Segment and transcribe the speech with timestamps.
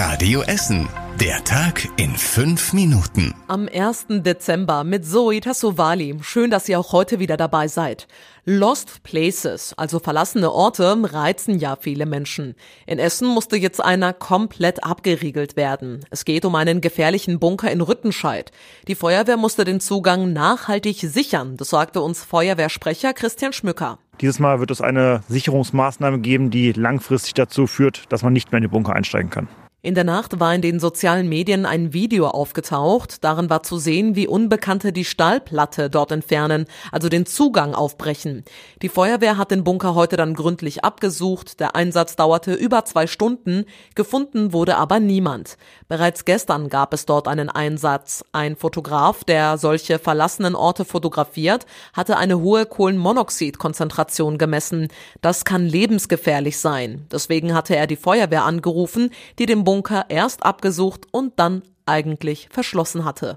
[0.00, 0.88] Radio Essen.
[1.20, 3.34] Der Tag in fünf Minuten.
[3.48, 4.06] Am 1.
[4.08, 6.16] Dezember mit Zoe Tassovali.
[6.22, 8.06] Schön, dass ihr auch heute wieder dabei seid.
[8.44, 12.54] Lost Places, also verlassene Orte, reizen ja viele Menschen.
[12.86, 16.04] In Essen musste jetzt einer komplett abgeriegelt werden.
[16.10, 18.52] Es geht um einen gefährlichen Bunker in Rüttenscheid.
[18.86, 23.98] Die Feuerwehr musste den Zugang nachhaltig sichern, das sagte uns Feuerwehrsprecher Christian Schmücker.
[24.20, 28.58] Dieses Mal wird es eine Sicherungsmaßnahme geben, die langfristig dazu führt, dass man nicht mehr
[28.58, 29.48] in den Bunker einsteigen kann.
[29.80, 33.22] In der Nacht war in den sozialen Medien ein Video aufgetaucht.
[33.22, 38.44] Darin war zu sehen, wie Unbekannte die Stahlplatte dort entfernen, also den Zugang aufbrechen.
[38.82, 41.60] Die Feuerwehr hat den Bunker heute dann gründlich abgesucht.
[41.60, 43.66] Der Einsatz dauerte über zwei Stunden.
[43.94, 45.56] Gefunden wurde aber niemand.
[45.86, 48.24] Bereits gestern gab es dort einen Einsatz.
[48.32, 54.88] Ein Fotograf, der solche verlassenen Orte fotografiert, hatte eine hohe Kohlenmonoxidkonzentration gemessen.
[55.20, 57.06] Das kann lebensgefährlich sein.
[57.12, 63.04] Deswegen hatte er die Feuerwehr angerufen, die den Bunker erst abgesucht und dann eigentlich verschlossen
[63.04, 63.36] hatte.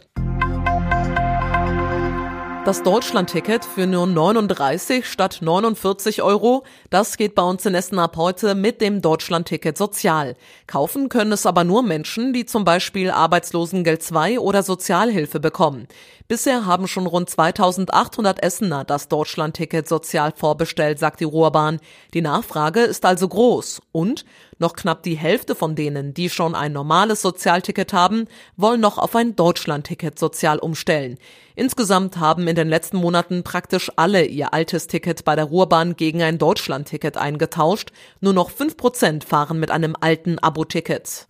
[2.64, 8.16] Das Deutschlandticket für nur 39 statt 49 Euro, das geht bei uns in Essen ab
[8.16, 10.38] heute mit dem Deutschlandticket sozial.
[10.68, 15.88] Kaufen können es aber nur Menschen, die zum Beispiel Arbeitslosengeld 2 oder Sozialhilfe bekommen.
[16.30, 21.82] Bisher haben schon rund 2800 Essener das Deutschlandticket sozial vorbestellt, sagt die Ruhrbahn.
[22.14, 24.24] Die Nachfrage ist also groß und
[24.62, 29.16] noch knapp die Hälfte von denen, die schon ein normales Sozialticket haben, wollen noch auf
[29.16, 31.18] ein Deutschlandticket sozial umstellen.
[31.56, 36.22] Insgesamt haben in den letzten Monaten praktisch alle ihr altes Ticket bei der Ruhrbahn gegen
[36.22, 37.92] ein Deutschlandticket eingetauscht.
[38.22, 41.28] Nur noch fünf Prozent fahren mit einem alten Abo-Ticket.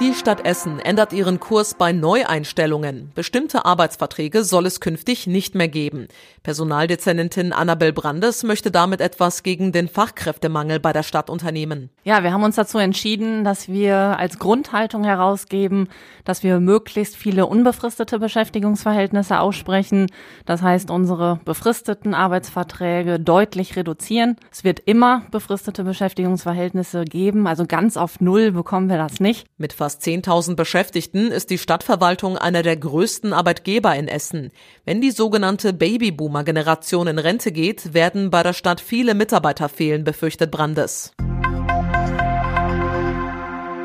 [0.00, 3.10] Die Stadt Essen ändert ihren Kurs bei Neueinstellungen.
[3.16, 6.06] Bestimmte Arbeitsverträge soll es künftig nicht mehr geben.
[6.44, 11.90] Personaldezernentin Annabel Brandes möchte damit etwas gegen den Fachkräftemangel bei der Stadt unternehmen.
[12.04, 15.88] Ja, wir haben uns dazu entschieden, dass wir als Grundhaltung herausgeben,
[16.24, 20.06] dass wir möglichst viele unbefristete Beschäftigungsverhältnisse aussprechen.
[20.46, 24.36] Das heißt, unsere befristeten Arbeitsverträge deutlich reduzieren.
[24.52, 29.46] Es wird immer befristete Beschäftigungsverhältnisse geben, also ganz auf Null bekommen wir das nicht.
[29.58, 34.50] Mit fast 10.000 Beschäftigten ist die Stadtverwaltung einer der größten Arbeitgeber in Essen.
[34.84, 40.50] Wenn die sogenannte Babyboomer-Generation in Rente geht, werden bei der Stadt viele Mitarbeiter fehlen, befürchtet
[40.50, 41.14] Brandes.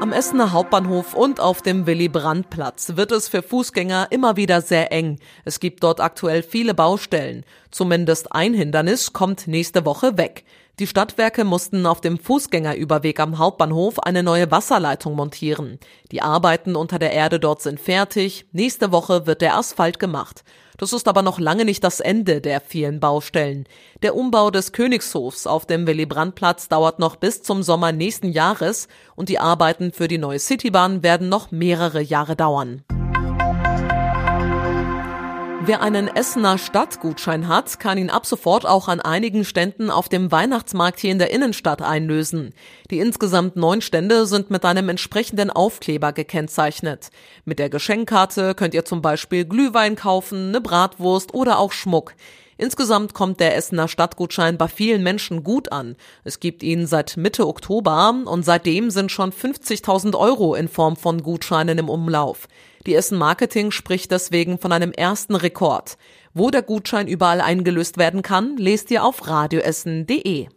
[0.03, 5.17] Am Essener Hauptbahnhof und auf dem Willy-Brandt-Platz wird es für Fußgänger immer wieder sehr eng.
[5.45, 7.45] Es gibt dort aktuell viele Baustellen.
[7.71, 10.43] Zumindest ein Hindernis kommt nächste Woche weg.
[10.77, 15.79] Die Stadtwerke mussten auf dem Fußgängerüberweg am Hauptbahnhof eine neue Wasserleitung montieren.
[16.11, 18.45] Die Arbeiten unter der Erde dort sind fertig.
[18.51, 20.43] Nächste Woche wird der Asphalt gemacht.
[20.77, 23.65] Das ist aber noch lange nicht das Ende der vielen Baustellen.
[24.01, 29.29] Der Umbau des Königshofs auf dem Willy-Brandt-Platz dauert noch bis zum Sommer nächsten Jahres und
[29.29, 32.83] die Arbeiten für die neue Citybahn werden noch mehrere Jahre dauern.
[35.65, 40.29] Wer einen Essener Stadtgutschein hat, kann ihn ab sofort auch an einigen Ständen auf dem
[40.29, 42.53] Weihnachtsmarkt hier in der Innenstadt einlösen.
[42.91, 47.11] Die insgesamt neun Stände sind mit einem entsprechenden Aufkleber gekennzeichnet.
[47.45, 52.13] Mit der Geschenkkarte könnt ihr zum Beispiel Glühwein kaufen, eine Bratwurst oder auch Schmuck.
[52.57, 55.95] Insgesamt kommt der Essener Stadtgutschein bei vielen Menschen gut an.
[56.23, 61.23] Es gibt ihn seit Mitte Oktober und seitdem sind schon 50.000 Euro in Form von
[61.23, 62.47] Gutscheinen im Umlauf.
[62.85, 65.97] Die Essen Marketing spricht deswegen von einem ersten Rekord.
[66.33, 70.47] Wo der Gutschein überall eingelöst werden kann, lest ihr auf radioessen.de.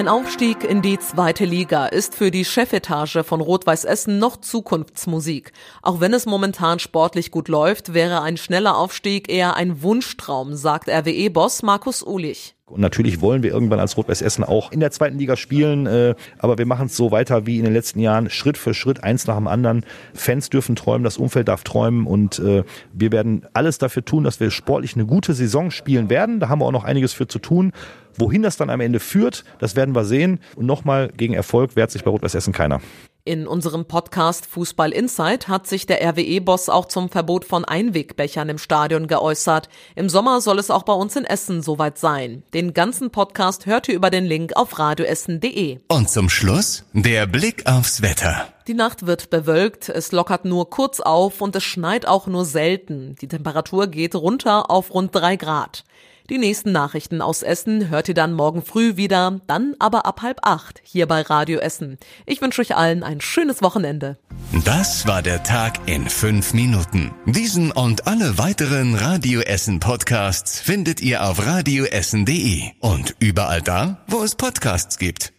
[0.00, 5.52] Ein Aufstieg in die zweite Liga ist für die Chefetage von Rot-Weiß Essen noch Zukunftsmusik.
[5.82, 10.88] Auch wenn es momentan sportlich gut läuft, wäre ein schneller Aufstieg eher ein Wunschtraum, sagt
[10.88, 12.54] RWE-Boss Markus Ulich.
[12.70, 16.14] Und natürlich wollen wir irgendwann als Rot-Weiß Essen auch in der zweiten Liga spielen, äh,
[16.38, 19.26] aber wir machen es so weiter wie in den letzten Jahren, Schritt für Schritt, eins
[19.26, 19.84] nach dem anderen.
[20.14, 24.40] Fans dürfen träumen, das Umfeld darf träumen und äh, wir werden alles dafür tun, dass
[24.40, 26.40] wir sportlich eine gute Saison spielen werden.
[26.40, 27.72] Da haben wir auch noch einiges für zu tun.
[28.16, 30.40] Wohin das dann am Ende führt, das werden wir sehen.
[30.56, 32.80] Und nochmal, gegen Erfolg wehrt sich bei Rot-Weiß Essen keiner.
[33.24, 38.56] In unserem Podcast Fußball Insight hat sich der RWE-Boss auch zum Verbot von Einwegbechern im
[38.56, 39.68] Stadion geäußert.
[39.94, 42.44] Im Sommer soll es auch bei uns in Essen soweit sein.
[42.54, 45.80] Den ganzen Podcast hört ihr über den Link auf radioessen.de.
[45.88, 48.48] Und zum Schluss der Blick aufs Wetter.
[48.66, 53.16] Die Nacht wird bewölkt, es lockert nur kurz auf und es schneit auch nur selten.
[53.20, 55.84] Die Temperatur geht runter auf rund drei Grad.
[56.30, 60.38] Die nächsten Nachrichten aus Essen hört ihr dann morgen früh wieder, dann aber ab halb
[60.42, 61.98] acht hier bei Radio Essen.
[62.24, 64.16] Ich wünsche euch allen ein schönes Wochenende.
[64.64, 67.10] Das war der Tag in fünf Minuten.
[67.26, 74.22] Diesen und alle weiteren Radio Essen Podcasts findet ihr auf radioessen.de und überall da, wo
[74.22, 75.32] es Podcasts gibt.